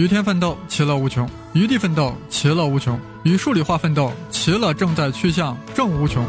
[0.00, 6.24] 与天奋斗，其乐无穷；与地奋斗，其乐无穷；与数理化奋斗，其乐正在趋向正无穷。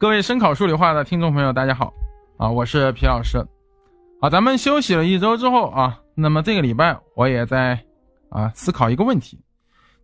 [0.00, 1.92] 各位声考数理化的听众朋友，大家好，
[2.36, 3.44] 啊，我是皮老师，
[4.20, 7.76] 啊，咱们休息了一周之后啊，那么这个礼拜我也在
[8.30, 9.40] 啊思考一个问题，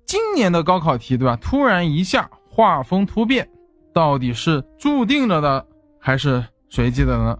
[0.04, 1.36] 今年的高考题对吧？
[1.40, 3.48] 突然一下画风突变，
[3.92, 5.64] 到底是注定了的
[6.00, 7.38] 还是随机的呢？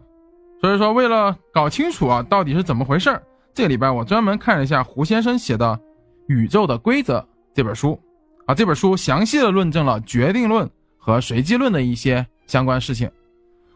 [0.61, 3.21] 所以说，为了搞清楚啊到底是怎么回事儿
[3.53, 5.77] 这个礼拜我专门看了一下胡先生写的
[6.29, 7.19] 《宇宙的规则》
[7.53, 8.01] 这本书，
[8.47, 12.25] 啊，这本书详细的论证了决定论和随机论的一些。
[12.47, 13.11] 相关事情，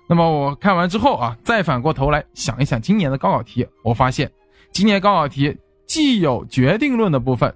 [0.08, 4.30] 那么我看完之后啊，再反过头来想一想今年的高考题，我发现
[4.72, 7.54] 今年高考题既有决定论的部分，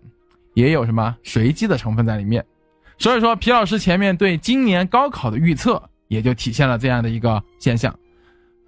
[0.55, 2.45] 也有什么随机的成分在里面。
[2.99, 7.93] 所以说，皮老师前面对今年高考的预测，也就体现了这样的一个现象。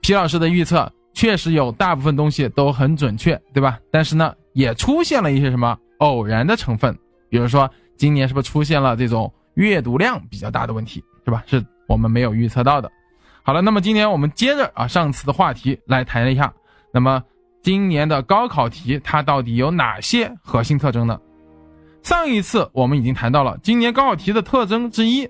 [0.00, 3.78] 皮老师的预测确实有大部分东西都很准确，对吧？
[3.90, 11.44] 但是呢，也出现了一些什么偶然的成分，比如说今年是不是出现了这种阅读量比较大的问题，是吧？
[11.46, 11.64] 是。
[11.86, 12.90] 我们没有预测到的。
[13.42, 16.52] 好了，那么今天我们接着啊上次的话题来谈一下，
[16.92, 17.22] 那么
[17.62, 21.20] 今年的高考题它到底有哪些核心特征呢？
[22.02, 25.28] 上一次我们已经谈到了今年高考题的特征之一，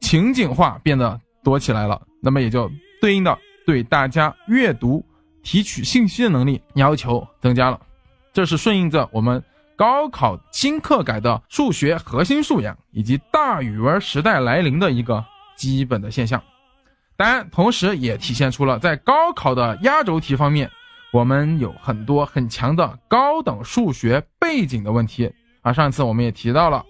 [0.00, 5.04] 情景化变得多起来了，那么也就对应的对大家阅读、
[5.42, 7.80] 提取信息的能力要求增加了，
[8.32, 9.42] 这是顺应着我们。
[9.78, 15.22] 高考新课改的数学核心素养以及大语文时代来临的一个。
[15.56, 16.42] 基本的现象，
[17.16, 20.70] 当然，同时也体现出了在高考的压轴题方面，
[21.12, 25.32] 我们有很多很强的高等数学背景的问题。
[25.62, 26.84] 啊，上次我们也提到了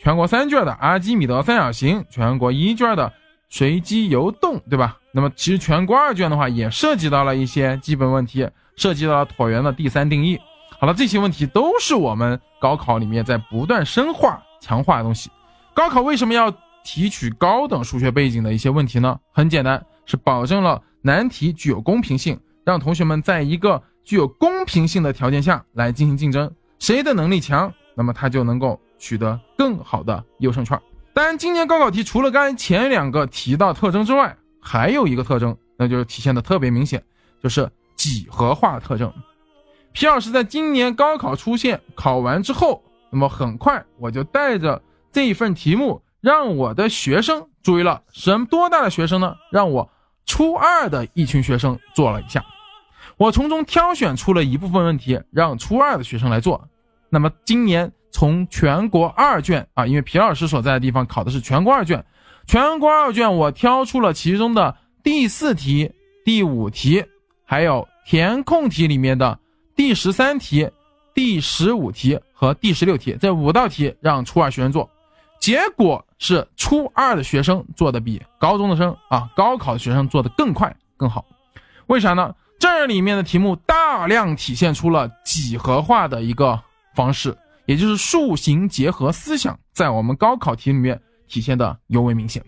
[0.00, 3.12] 全国三卷的阿基米德三角形，全国一卷的
[3.50, 4.96] 随机游动，对吧？
[5.12, 10.40] 那么其实全国二卷的话也涉及到了一些基本问题，涉及到了椭圆的第三定义。
[10.78, 15.28] 好了，这些问题都是我们高考里面在不断深化强化的东西。
[15.74, 16.54] 高考为什么要？
[16.84, 30.80] 提取高等数学背景的一些问题呢，很简单，是保证了难题具有公平性，让同学们在一个具有公平性的条件下来进行竞争，谁的能力强，那么他就能够取得更好的优胜券。
[31.14, 37.02] 当然，今年高考题除了刚才前两个提到特征之外，还有一个特征，那就是体现的特别明显，
[37.42, 39.12] 就是几何化特征。
[39.92, 44.80] 皮老师在今年高考出现考完之后，那么很快我就带着
[45.12, 46.00] 这一份题目。
[46.22, 49.34] 让我的学生注意了，什么多大的学生呢？
[49.50, 49.90] 让我
[50.24, 52.44] 初二的一群学生做了一下，
[53.16, 56.68] 我从中挑选出了一部分问题，让初二的学生来做。
[57.10, 62.04] 那么今年从全国二卷啊，因为皮老师所在的地方考的是全国二卷，
[62.46, 65.90] 全国二卷我挑出了其中的第四题、
[66.24, 67.04] 第五题，
[67.44, 69.36] 还有填空题里面的
[69.74, 70.70] 第十三题、
[71.12, 74.88] 第十五题和第十六题这五道题，让初二学生做。
[75.42, 81.24] 结果是初二的学生做的比高中的生啊，高考的学生做的更快更好，
[81.88, 82.32] 为啥呢？
[82.60, 86.62] 这里面的题目大量体现出了几何化的一个
[86.94, 87.36] 方式，
[87.66, 92.40] 也就是数形结合思想，在我们高考题里面体现的尤为明显。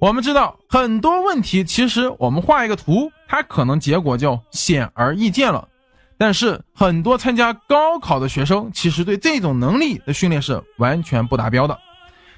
[0.00, 5.68] 我们知道很多问题，其实我们画一个图，它可能结果就显而易见了，
[6.16, 11.78] 但是很多参加高考的学生，其实对这种能力的训练是完全不达标的。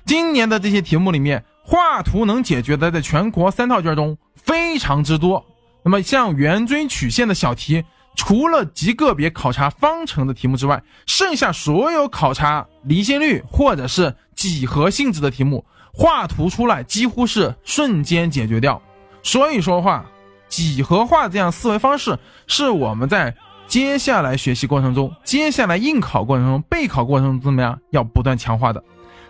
[0.04, 5.44] 今年的这些题目里面，画图能解决的，在全国三套卷中非常之多。
[5.84, 18.80] 那么像圆锥曲线的小题，除了极个别考察方程的题目之外，剩下所有考察离心率或者是几何性质的题目，画图出来几乎是瞬间解决掉。
[19.22, 20.04] 所以说话，
[20.48, 23.34] 几何化这样思维方式是我们在
[23.66, 28.82] 接下来学习过程中、接下来应考过程中、备考过程中怎么样，要不断强化的。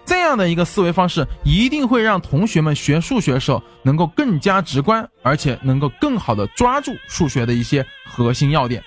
[0.04, 8.82] 这样的一个思维方式，一定会让同学们学数学的时候能够更加直观，而且能够更好的抓住数学的一些核心要点。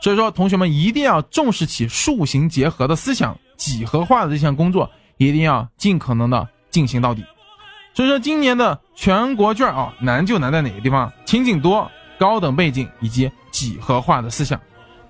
[0.00, 7.24] 所以说，同学们一定要重视起数形结合的思想，几何化的这项工作一定要尽可能的进行到底。
[7.92, 11.12] 所以说，今年的全国卷啊，难就难在哪个地方？
[11.26, 14.58] 情景多、高等背景以及几何化的思想。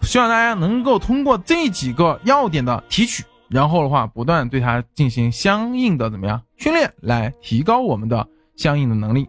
[0.03, 3.23] 希望大家能够通过这几个要点的提取。
[3.51, 8.27] 然后的话，不断对它进行相应的怎么样训练，来提高我们的
[8.57, 9.29] 相应的能力。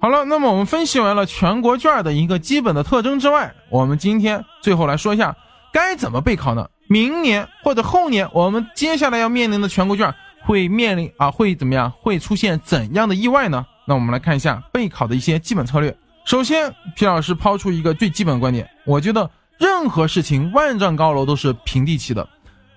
[0.00, 5.34] 好了，那么我们分析完了全国卷的一个基本的特征之外，我们今天最后来说一下
[5.72, 6.68] 该怎么备考呢？
[6.88, 11.90] 明年或者后年，我们接下来要面临的全国卷会面临啊会怎么样？
[12.02, 13.64] 会出现怎样的意外呢？
[13.86, 15.96] 那我们来看一下备考的一些基本策略。
[16.26, 22.28] 首先，皮老师抛出一个最基本观点，我觉得任何事情万丈高楼都是平地起的，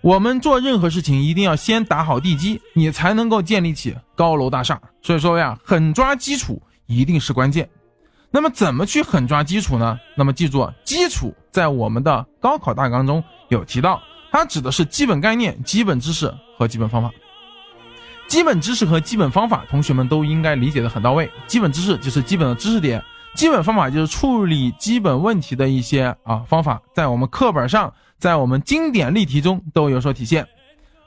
[0.01, 4.79] 我们做任何事情一定要先打好地基，你才能够建立起高楼大厦。
[5.01, 6.61] 所以说呀，狠抓基础。
[6.89, 7.69] 一定是关键。
[8.31, 9.99] 那么怎么去狠抓基础呢？
[10.15, 14.01] 那么记住，基础在我们的高考大纲中有提到，
[14.31, 17.11] 它指的是基本概念、基本知识和基本方法。
[18.29, 21.29] 基本知识和基本方法，同学们都应该理解的很到位。
[21.45, 23.03] 基本知识就是基本的知识点，
[23.35, 30.47] 基本方法就是处理基本问题的一些啊方法，在我们课本上，在我们经典例题中都有所体现。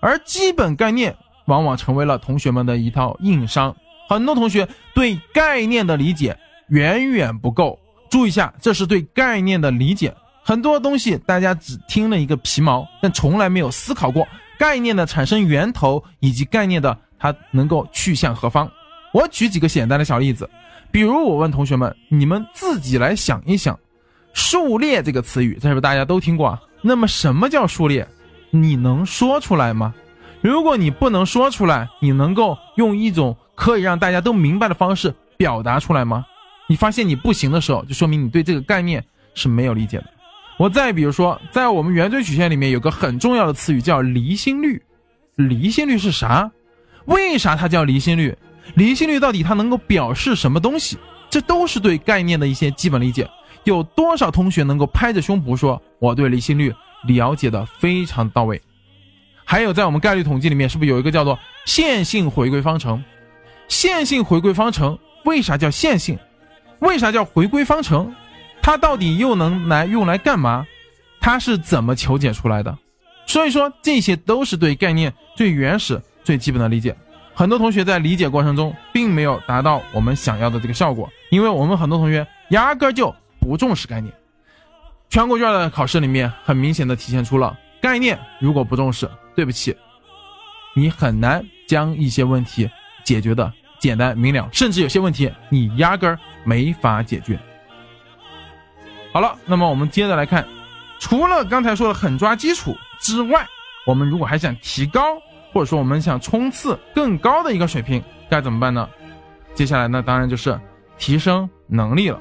[0.01, 1.15] 而基本概念
[1.47, 3.75] 往往成为了同学们的一套硬伤。
[4.09, 6.37] 很多同学对概念的理解
[6.69, 7.79] 远远不够，
[8.11, 10.15] 注意一下，这是对概念的理解。
[10.43, 14.27] 很多东西大家只听了一个皮毛，但从来没有思考过
[14.59, 18.69] 概念的产生源头以及概念的它能够去向何方。
[19.13, 20.49] 我举几个简单的小例子，
[20.91, 23.79] 比如我问同学们，你们自己来想一想
[24.33, 26.63] ，“数列”这个词语，这是不是大家都听过啊？
[26.83, 28.07] 那么什么叫数列？
[28.51, 29.95] 你能说出来吗？
[30.41, 33.37] 如果你不能说出来，你能够用一种。
[33.57, 36.25] 可以让大家都明白的方式表达出来吗？
[36.67, 39.05] 你发现你不行的时候，就说明你对这个概念
[39.35, 40.07] 是没有理解的。
[40.57, 44.83] 我再比如说，在我们圆锥曲线里面有个很重要的词语叫离心率。
[45.37, 46.51] 离心率是啥？
[47.05, 48.35] 为啥它叫离心率？
[48.77, 50.97] 离心率到底它能够表示什么东西？
[51.29, 53.29] 这都是对概念的一些基本理解。
[53.65, 56.75] 有多少同学能够拍着胸脯说我对离心率
[57.07, 58.61] 了解的非常到位？
[59.45, 63.03] 还有在我们概率统计里面，是不是有一个叫做线性回归方程？
[63.69, 66.19] 线性回归方程为啥叫线性？
[66.79, 68.15] 为啥叫回归方程？
[68.63, 70.67] 它到底又能来用来干嘛？
[71.21, 72.77] 它是怎么求解出来的？
[73.27, 76.97] 所以说这些都是对概念最原始、最基本的理解。
[77.35, 84.13] 很多同学在理解过程中并没有达到我们想要的这个效果，因为我们很多同学压根就不重视概念。
[85.09, 89.77] 全国卷的考试里面很明显的体现出了概念如果不重视，对不起，
[90.75, 92.71] 你很难将一些问题
[93.03, 93.53] 解决的。
[93.81, 97.41] 简单明了，甚至有些问题你压根儿没法解决。
[99.11, 100.47] 好了，那么我们接着来看，
[100.99, 103.49] 除了刚才说的狠抓基础之外，
[103.87, 105.17] 我们如果还想提高，
[105.51, 108.87] 或者说我们想冲刺更高的一个水平，该怎么办呢？
[109.55, 110.61] 接下来呢，当然就是
[110.99, 112.21] 提升能力了。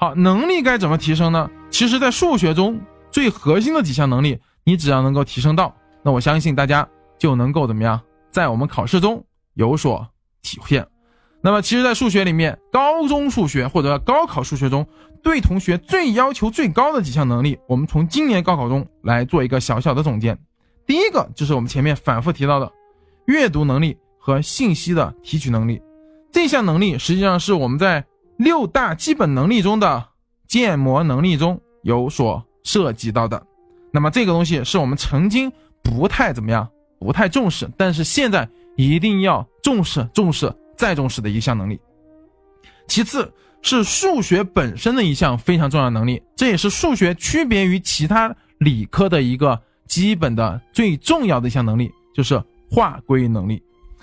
[0.00, 1.50] 好，能力该怎么提升呢？
[1.68, 2.80] 其实，在数学中
[3.10, 6.88] 最核心的几项能力，你只要能够提升到，那我相信大家
[7.18, 8.00] 就能够怎么样，
[8.30, 10.08] 在我们考试中有所。
[10.40, 10.86] 体现，
[11.42, 14.86] 那么其实，在数学里面，高中数学或者高考数学中，
[15.22, 20.34] 对同学最要求最高的几项能力，我们从今年高考中来做一个小小的总结。
[20.86, 22.72] 第一个就是我们前面反复提到的
[23.26, 25.78] 阅读能力和信息的提取能力，
[26.32, 28.02] 这项能力实际上是我们在
[28.40, 30.04] 六大基本能力中的
[30.48, 33.46] 建模能力中有所涉及到的。
[33.92, 35.52] 那么这个东西是我们曾经
[35.82, 38.48] 不太怎么样，不太重视，但是现在。
[38.76, 41.78] 一定要重视、重视再重视的一项能力。
[42.86, 43.30] 其次
[43.60, 53.62] 是数学本身的一项非常重要能力，这也是数学区别于其他理科的一个基本的最重要的一项能力，就是划归能力。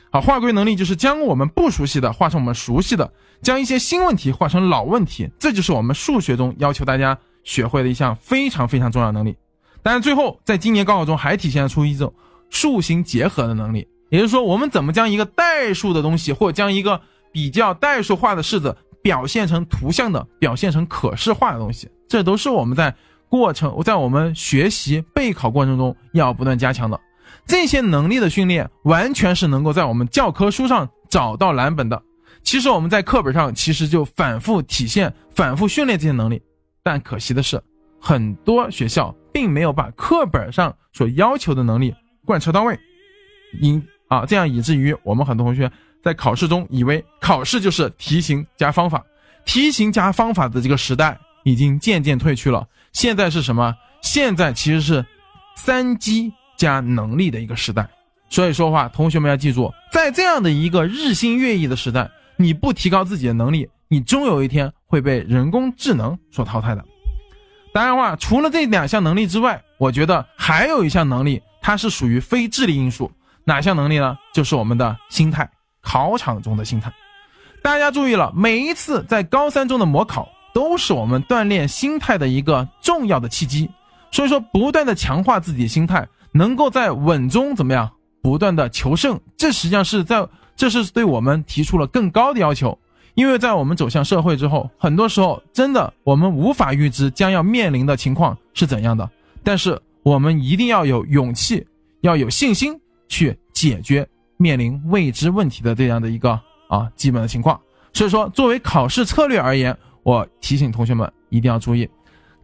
[0.10, 3.12] 好，划归能力就是将我们不熟悉的化成我们熟悉的，
[3.42, 9.36] 将一些新问题化成老问题，这就是我们数学中要求大家学会的一项非常非常重要能力。
[9.84, 12.14] 但是最后，在今年高考中还体现出一种
[12.50, 13.88] 数形结合的能力。
[14.10, 22.96] 也就是说，我们怎么将一个代数的东西，或将一个比较代数化的式子表现成图像的、表现成可视化的东西，这都是我们在
[23.28, 26.98] 过程在我们学习备考过程中要不断加强的。
[27.48, 32.01] 这些能力的训练，完全是能够在我们教科书上找到蓝本的。
[32.44, 36.42] 其实我们在课本上其实就反复体现、反复训练这些能力，
[36.84, 37.62] 但可惜的是，
[38.00, 41.94] 很多学校并没有把课本上所要求的能力
[42.25, 42.77] 贯彻到位，
[43.62, 43.82] 因。
[44.10, 45.70] 啊，这样以至于我们很多同学
[46.01, 49.04] 在考试中以为考试就是题型加方法，
[49.46, 52.66] 题型加方法的这个时代已经渐渐退去了。
[52.94, 53.75] 现在是什么？
[54.01, 55.06] 现在其实是
[55.58, 57.88] 三基加能力的一个时代。
[58.30, 66.84] 所以说话，同学们要记住，在这样的一个日新月异的时代，你不提高自己的能力，你终有一天会被人工智能所淘汰的。
[67.74, 73.10] 当然话，除了这两项能力之外，我觉得还有一项能力，它是属于非智力因素。
[73.46, 74.18] 哪项能力呢？
[74.34, 75.50] 就是我们的心态，
[75.80, 76.92] 考场中的心态。
[77.62, 83.70] 大家注意了，每一次在高三中的模考都是我们锻炼心态的一个重要的契机。
[84.12, 87.91] 所以说，不断的强化自己的心态，能够在稳中怎么样，
[88.22, 92.77] 不断的求胜，这实际上是在这是对我们提出了更高的要求。
[93.15, 99.10] 因为在我们走向社会之后，很多时候真的我们无法预知将要面临的情况是怎样的，
[99.44, 101.65] 但是我们一定要有勇气，
[102.01, 107.60] 要有信心去解决面临未知问题的这样的一个啊基本的情况。
[107.91, 111.89] 所以说，作为考试策略而言，我提醒同学们一定要注意，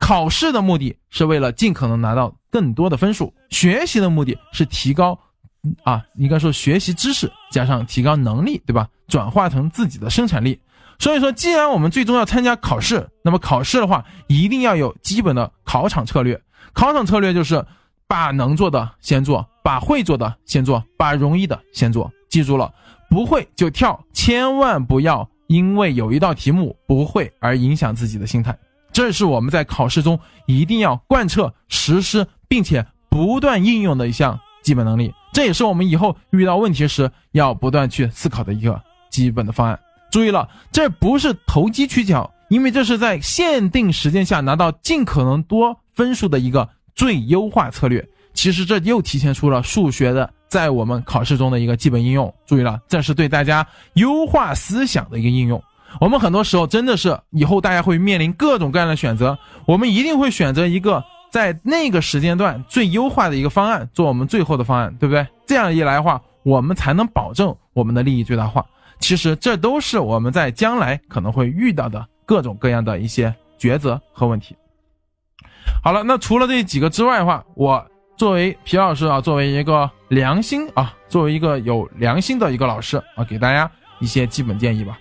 [0.03, 5.17] 考试的目的是为了尽可能拿到更多的分数，学习的目的是提高。
[5.83, 8.89] 啊，应该说学习知识加上提高能力，对吧？
[9.07, 10.60] 转化成自己的生产力。
[11.00, 16.38] 所以说，既然我们最终要参加考试，那么考试的话，一定要有基本的考场策略。
[16.74, 17.65] 考场策略就是
[18.05, 22.12] 把能做的先做，把会做的先做，把容易的先做。
[22.29, 22.69] 记住了，
[23.10, 28.53] 不会就跳，千万不要因为有一道题目不会而影响自己的心态。
[28.93, 35.13] 这是我们在考试中一定要贯彻实施，并且不断应用的一项基本能力。
[35.33, 39.79] 这也是我们以后遇到问题时要不断去思考的一个基本的方案。
[40.12, 48.07] 注意了，这不是投机取巧，因为这是在限定时间下拿到尽可能多分数的一个最优化策略。
[48.35, 52.31] 其实这又体现出了数学的在我们考试中的一个基本应用。
[52.45, 55.63] 注意了，这是对大家优化思想的一个应用。
[56.00, 61.03] 我们很多时候真的是以后大家会面临各种各样的选择，我们一定会选择一个。
[61.33, 65.25] 在那个时间段最优化的一个方案，做我们最后的方案，对不对？
[65.47, 68.63] 这样一来的话，我们才能保证我们的利益最大化。
[69.00, 74.55] 其实这都是我们在将来可能会遇到的各种各样的一些抉择和问题。
[75.83, 77.83] 好了，那除了这几个之外的话，我
[78.15, 85.00] 作为皮老师啊，作为一个良心啊，作为一个有良心的一个老师啊，给大家一些基本建议吧。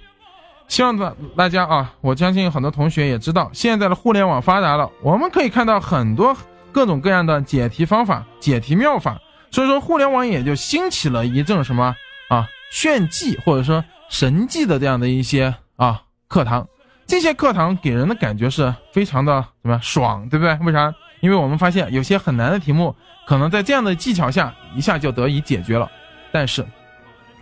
[0.72, 6.34] 希望大大家啊，我相信很多同学也知道，现在的互联网发达了，我们可以看到很多
[6.72, 11.94] 各种各样的解题方法、解题妙法，所以说互联网也就兴起了一阵什么
[12.30, 16.66] 啊炫技或者说神技的这样的一些啊课堂。
[17.04, 20.54] 这些课堂给人的感觉是非常的什么爽，对不对？
[20.64, 20.90] 为啥？
[21.20, 25.86] 因为我们发现有些很难的题目，可能在这样的技巧下一下就得以解决了。
[26.32, 26.64] 但是，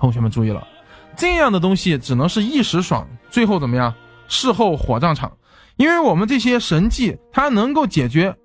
[0.00, 0.66] 同学们注意了。
[1.16, 3.94] 这样的东西只能是一时爽，最后怎么样？
[4.28, 5.32] 事后火葬场。
[5.76, 8.36] 因为我们这些神技，它能够解决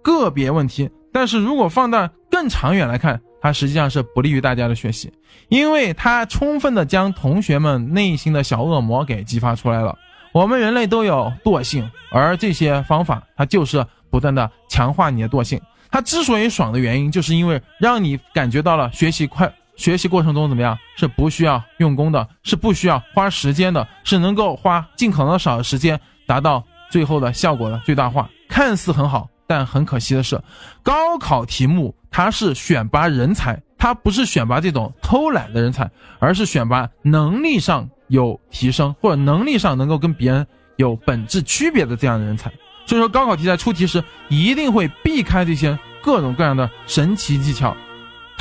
[0.00, 5.12] 个别问题，但是如果放到更长远来看，它实际上是不利于大家的学习，
[5.50, 9.94] 因为它充分的将同学们内心的小恶魔给激发出来了。
[10.32, 15.60] 我们人类都有惰性，而这些方法，它就是不断的强化你的惰性。
[15.90, 19.52] 它之所以爽的原因，就是因为让你感觉到了学习快。
[19.80, 20.78] 学习过程中怎么样？
[20.94, 28.28] 是不需要用功的，是不需要花时间的，是能够花尽可能少的时间达到最后的效果的最大化。
[28.46, 30.38] 看似很好，但很可惜的是，
[30.82, 40.46] 高考题目它是选拔人才，它不是选拔这种偷懒的人才，而是选拔能力上有提升或者能力上能够跟别人
[40.76, 42.52] 有本质区别的这样的人才。
[42.84, 47.74] 所以说，高考题在出题时一定会避开这些各种各样的神奇技巧。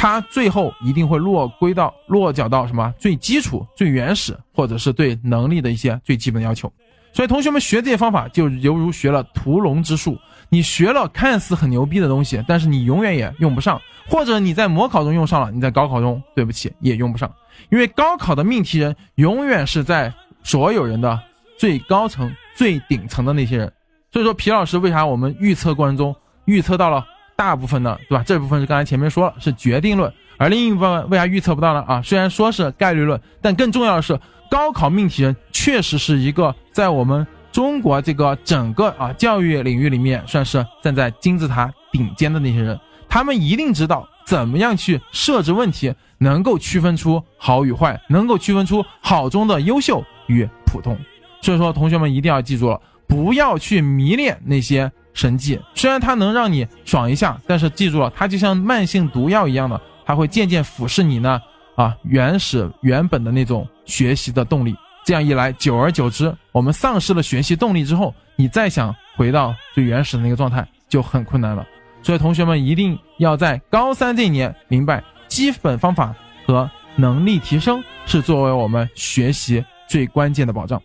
[0.01, 6.71] 它最后一定会落归到落脚到什么最基础、最原始，或者是对能力的一些最基本的要求。
[7.11, 10.17] 所以同学们学这些方法，就犹如学了屠龙之术。
[10.47, 13.77] 你学了看似很牛逼的东西，但是你永远也用不上，
[14.07, 17.29] 或者你在模考中用上了，你在高考中对不起也用不上。
[17.69, 20.13] 因为高考的命题人永远是在
[20.43, 21.19] 所有人的
[21.57, 23.69] 最高层、最顶层的那些人。
[24.13, 26.15] 所以说，皮老师为啥我们预测过程中
[26.45, 27.05] 预测到了？
[27.39, 28.23] 大部分呢，对吧？
[28.27, 31.81] 这部分是刚才前面说了是决定论，而另一部分为啥预测不到呢？
[31.87, 34.19] 啊，虽然说是概率论，但更重要的是，
[34.51, 42.77] 高考命题人确实是一个在我们中国这个整个啊教育领域里面算是站在金字塔顶尖的那些人，
[43.07, 50.97] 他们一定知道怎么样去设置问题，能够区分出好与坏，能够区分出好中的优秀与普通。
[51.41, 54.91] 所以说，同学们一定要记住了，不要去迷恋那些。
[55.19, 61.41] 神技虽然它能让你爽一下，但是记住了，它就像慢性毒药一样的，它会渐渐腐蚀你呢
[61.75, 64.73] 啊原始原本的那种学习的动力。
[65.03, 71.67] 这样一来，久而久之，我们丧失了学习动力之后，你再想回到最原始的那个状态就很困难了。
[72.01, 80.81] 所以同学们一定要在高三这一年明白，基本方法和能力提升是作为我们学习最关键的保障。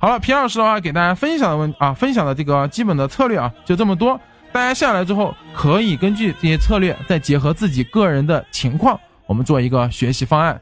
[0.00, 4.18] 好了，皮老师的话给大家分享的问啊，分享的这个基本的策略啊，就这么多。
[4.52, 10.60] 大家下来之后，可以根据这些策略，再结合自己个人的情况，我们做一个学习方案。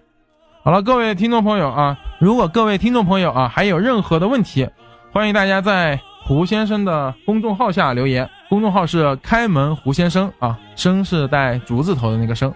[0.65, 4.67] 好了，各位听众朋友啊，如果各位听众朋友啊还有任何的问题，
[5.13, 12.53] 欢迎大家在胡先生的公众号下留言，公众号是开门胡先生啊，生是带竹字头的那个生。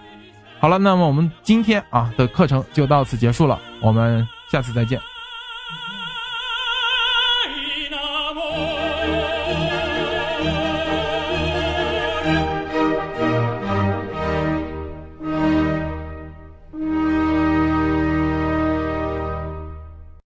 [0.59, 4.99] 好了，那么我们今天啊的课程就到此结束了，我们下次再见。